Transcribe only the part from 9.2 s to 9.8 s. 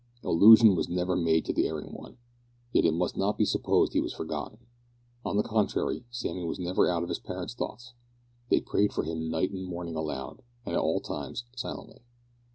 night and